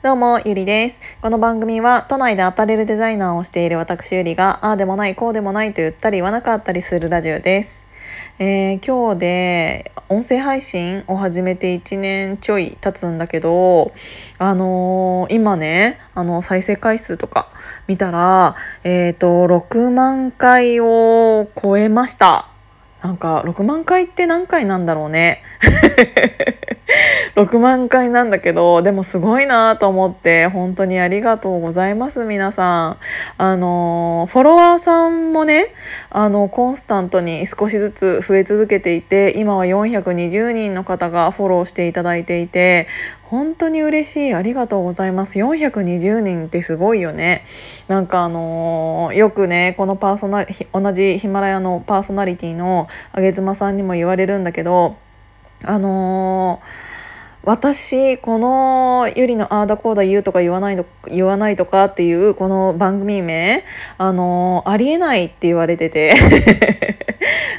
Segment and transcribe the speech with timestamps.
[0.00, 1.00] どうも、ゆりです。
[1.20, 7.82] この番組は、都内でアパレルデザイナーをしている私ゆりが、ああでもない、こうでもないと言ったり言わなかったりするラジオです。
[8.38, 13.90] えー、今日で音声配信を始めて1年ちょい経つんだけど、
[14.38, 17.48] あのー、今ね、あの再生回数とか
[17.88, 18.54] 見たら、
[18.84, 22.48] えっ、ー、と、6万回を超えました。
[23.02, 25.42] なんか6万回って何回なんだろうね。
[27.38, 32.98] 6万回なんだけどでもすごいなと思って本当にありがとうございます皆さん。
[33.36, 35.72] あのフォロワーさんもね
[36.10, 42.88] あのコンスタントに少しずつ増え続けていて今は420人の方がフォローしていただいていて
[43.22, 44.34] 本当に嬉しい。
[44.34, 45.38] ありがとうございます。
[45.38, 47.44] 420人ってすごいよね。
[47.86, 54.96] なんかあのー、よくねこのパーソナリ同じヒマラヤのパーソナリティのあげ妻さんにも言われるんだけど
[55.62, 56.87] あのー
[57.48, 63.64] 私このゆりのああだこうだ言うとか言わないと言わないとかっていうこの番組名
[63.96, 66.12] あのありえないって言われてて。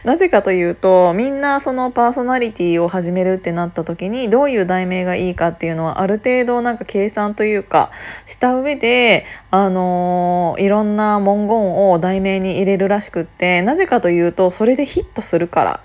[0.04, 7.92] なぜかというとみんなそのパーソナリティを始めるってなった時にどういう題名がいいかっていうのはある程度なんか計算というか
[8.26, 15.84] した上であのいろんな文言を題名に入れるらしくってなぜかというとそれでヒットするから。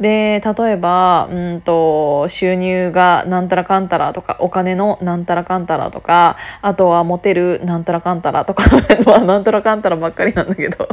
[0.00, 8.64] で例えばうんと収入がなんたらかんたらとかお金のなんたらかんたらとかあとはモテるなんたらかんたらとか
[9.20, 10.88] なんたらかんたらばっかりなんだけど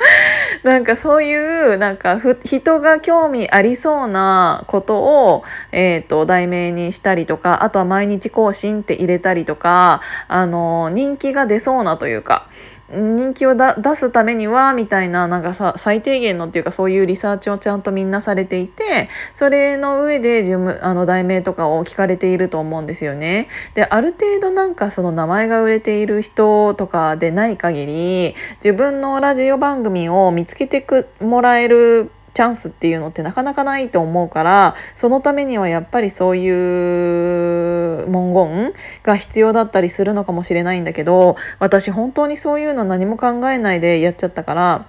[0.62, 12.46] なんかそういうなんか人が興味ありそうなことを、えーと、題名にしたりとかあとは毎日更新って入れたりとかあの人気が出そうなというか
[12.92, 23.48] 人気を出すためにはみたいななんかさ最低限のっていうかそういうリサーチをちゃんとみんなされていてそれの上で事務あの題名とかを聞かれていると思うんですよね。
[23.74, 30.84] である程度なんかその名前が売れている人とかでない限り自分のラジオ番組を見つけて
[31.20, 44.86] もらえるチャンスっていうのってなかなかないと思うからそのためにはやっぱりそういう文言が必要だったりするのかもしれないんだけど私本当にそういうの何も考えないでやっちゃったから。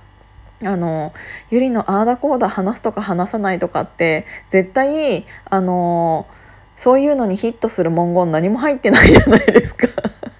[0.63, 1.11] あの
[1.49, 6.27] ゆりのああだこうだ話すとか話さないとかって絶対あの
[6.75, 9.87] そういうのにヒットする文言何も入ってないじゃないですか。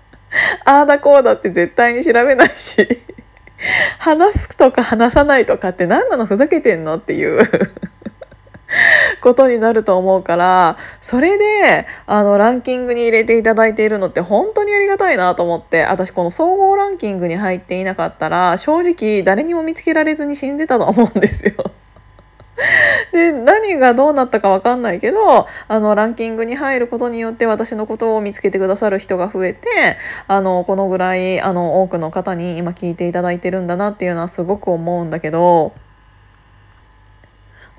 [0.66, 2.88] ああだこうだって絶対に調べないし
[4.00, 6.26] 話すとか話さないとかって何なの？
[6.26, 6.98] ふざけてんの？
[6.98, 7.44] っていう
[9.22, 21.54] ことになると思うからそれであのランキングに入れていただいているのって本当にありがたいなと思って私この総合ランキングに入っていなかったら正直誰にも見つけられずに死んでたと思うんですよ。
[23.12, 35.74] で何がどうなったか分かんないけどあのランキングに入ることによって私のことを見つけてくださる人が増えてあのこのぐらいあの多くの方に今聞いていただいてるんだなっていうのはすごく思うんだけど。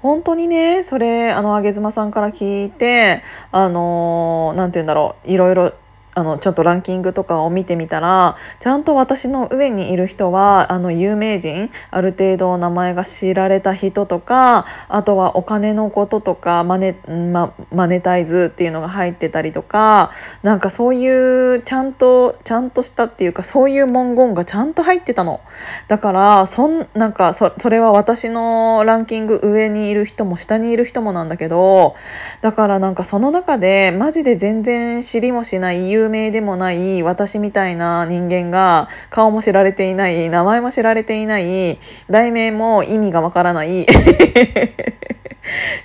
[0.03, 3.23] 本当にねそれあの上妻さんから聞いて
[3.53, 5.75] あの何て言うんだろういろいろ
[6.15, 20.13] あのちょっとランキングとかを見てみたらちゃんと私の上にいる人はあの有名人ある程度名前が知られた人とかあとはお金のこととかマネ,、ま、マネタイズっていうのが入ってたりとか
[20.43, 25.41] なんかそういうちゃんとちゃんとしたっていうかそういう文言がちゃんと入ってたの。
[25.89, 31.95] だからそんなんかそれは私のランキング上にいる人も下にいる人もなんだけど
[32.41, 41.79] だからなんかその中でマジで全然知りもしない有有名でもない私みたいな人間が顔も知られていない名前も知られていない
[42.11, 43.87] 題名も意味がわからない。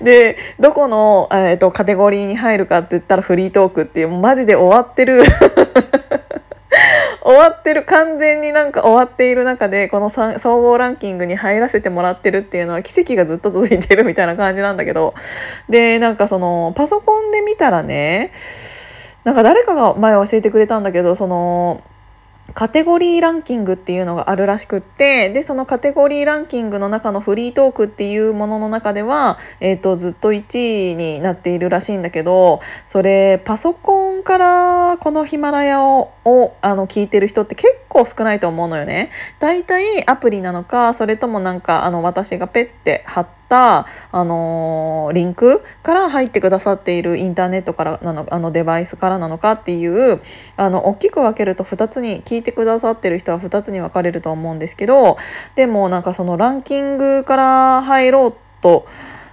[0.02, 5.24] でどこの、えーと、カテゴリーに入るかって言ったらフリートークっていうマジで終わってる。
[7.24, 15.14] 終わってる完全になんか終わっている中でこの総合ランキングに入らせてもらってるっていうのは奇跡がずっと続いてるみたいな感じなんだけど。
[15.68, 18.32] でなんかそのパソコンで見たらね
[19.28, 21.84] なんか誰かが前教えてくれたんだけどその
[22.54, 36.14] カテゴリーランキングっていうのがあるらしくってでそのカテゴリーランキングの中のフリートークっていうものの中では、えーと、ずっと1位になっているらしいんだけどそれパソコンからこのヒマラヤを
[36.62, 39.12] あの聞いてる人って結構少ないと思うのよね。
[39.40, 50.22] だいたいアプリなのかそれともなんかあの私がペッて貼って、あのー、リンクから入ってくださっているインターネットからなのあのデバイスからなのかっていう
[50.58, 55.18] あの大きく分けると2つに聞いてくださってる人は2つに分かれると思うんですけど
[55.56, 58.86] でもなんかそのランキングから入ろうと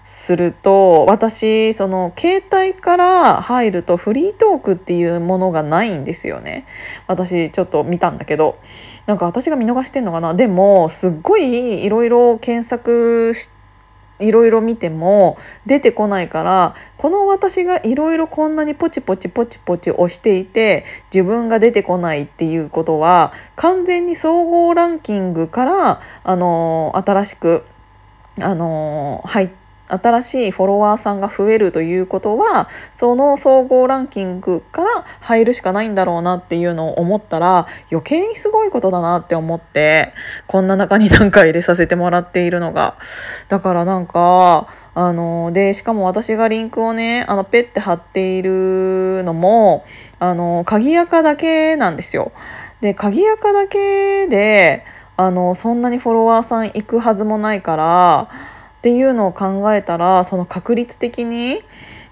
[0.04, 6.66] すると私その携帯から入るとフリートークっていうものがないんですよね。
[7.06, 8.58] 私ちょっと見たんだけど。
[9.06, 10.34] なんか私が見逃してんのかな。
[10.34, 13.63] でもすっごいいろいろ検索して
[14.18, 27.64] いろいろ見ても出てこないからこの私がいろいろこんなにポチポチポチポチ押していて自分が出てこないっていうことは完全に総合ランキングからあの新しく
[28.40, 40.14] あの入って新しいフォロワーさんが増えるということはその総合ランキングから入るしかないんだろうなっていうのを思ったら余計にすごいことだなって思って
[40.46, 42.96] こんな中になんか入れさせてもらっているのが
[43.48, 49.84] だからなんかあのでしかも私がリンクをねあのペッて貼っているのも
[50.18, 52.32] あの鍵垢だけなんですよ。
[52.80, 54.84] で鍵垢だけで
[55.16, 58.28] あのそんなにフォロワーさん行くはずもないから
[58.84, 61.62] っていうのを考えたらその確率的に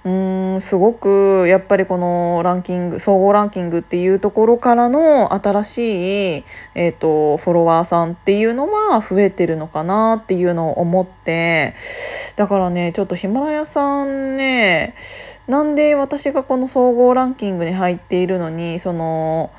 [0.04, 0.10] う
[0.56, 11.74] んすごくやっぱりこのランキング総合ランキングっていうところからの新しい、えーと、フォロワーさんっていうのは増えてるのかなっていうのを思って
[12.36, 14.94] だからねちょっとヒマラヤさんね
[15.46, 19.50] なんで私がこの総合ランキングに入っているのにその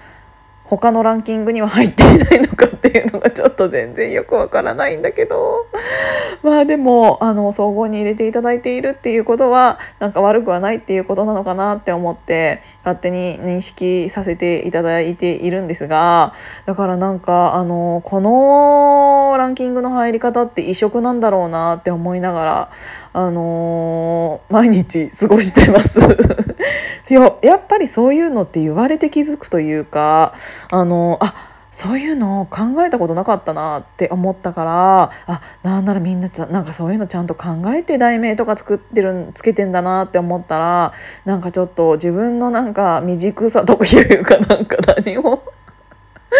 [0.77, 5.67] 他のランキングには入っていないのかっていうのがちょっと全然よくわからないんだけど。
[6.43, 16.33] まあでもあの総合に入れていただいているっていうことはなんか悪くはないっていうことなのかなって思って勝手に認識させていただいているんですが
[16.65, 22.69] だからなんかあのこのランキングの入り方って異色なんだろうなって思いながら
[23.13, 25.99] あの毎日過ごしてます。
[27.41, 30.33] やっぱりそういうのって言われて気づくというか
[30.71, 31.33] あのあ
[31.73, 40.93] そういうのを考えたことなかったなって思ったからあなんならみんななんかそういうのちゃんと考えて題名とか作ってるつけてんだなって思ったら
[41.25, 45.43] なんかちょっと自分のなんか未熟さというかなんか何も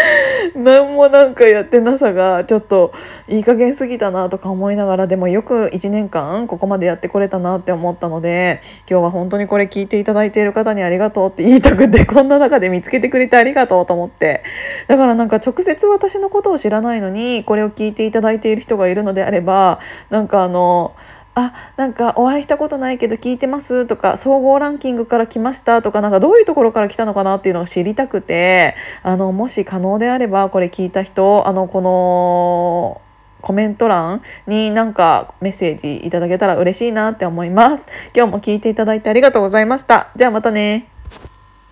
[0.56, 2.94] 何もなんかやってなさがちょっと
[3.28, 14.44] いい加減すぎたなとか思いながらでもよく1年間ここまでやってこれたなって思ったので今日は本当にこれ聞いていただいている方にありがとうって言いたくて こんな中で見つけてくれてありがとうと思って。
[14.88, 19.80] だからなんか直接私のことを知らないのにこれを聞いていただいている人がいるのであれば
[20.10, 20.94] なんかあの
[21.36, 33.02] あなんかお会いしたことないけど聞いてますとか総合ランキングから来ましたとかなんかどういうところから来たのかなっていうのを知りたくてあのもし可能であればこれ聞いた人あのこの
[33.42, 37.88] コメント欄になんかメッセージいただけたら嬉しいなって思います。
[38.16, 40.12] 今日も聞いていただいてありがとうございました。
[40.16, 40.93] じゃあまたね。